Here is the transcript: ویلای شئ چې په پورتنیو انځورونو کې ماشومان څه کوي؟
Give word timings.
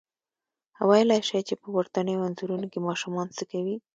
ویلای 0.87 1.21
شئ 1.29 1.41
چې 1.47 1.53
په 1.59 1.67
پورتنیو 1.73 2.25
انځورونو 2.27 2.65
کې 2.71 2.85
ماشومان 2.87 3.27
څه 3.37 3.43
کوي؟ 3.51 3.75